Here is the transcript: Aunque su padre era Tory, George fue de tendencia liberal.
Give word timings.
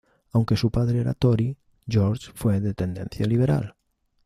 Aunque 0.31 0.57
su 0.57 0.71
padre 0.71 0.99
era 1.01 1.13
Tory, 1.13 1.55
George 1.87 2.31
fue 2.33 2.59
de 2.59 2.73
tendencia 2.73 3.23
liberal. 3.27 3.75